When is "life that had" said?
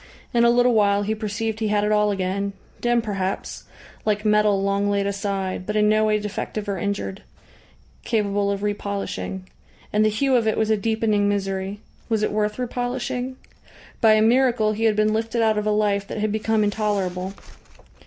15.71-16.31